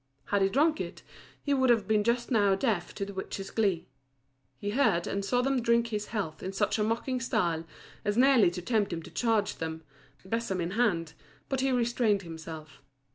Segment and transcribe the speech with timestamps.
[0.25, 1.03] Had he drunk it,
[1.43, 3.87] he would have been just now deaf to the witches' glee.
[4.57, 7.65] He heard and saw them drink his health in such a mocking style
[8.03, 9.83] as nearly to tempt him to charge them,
[10.25, 11.13] besom in hand,
[11.49, 12.81] but he restrained himself.